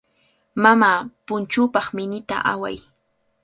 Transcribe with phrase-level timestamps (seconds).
[0.63, 2.77] Mamaa punchuupaq minita awan.